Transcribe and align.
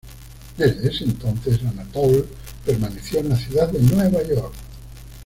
Desde 0.57 0.87
ese 0.89 1.03
entonces, 1.03 1.61
Anatol 1.63 2.27
permaneció 2.65 3.19
en 3.19 3.29
la 3.29 3.35
ciudad 3.35 3.69
de 3.71 3.81
Nueva 3.81 4.23
York. 4.23 4.53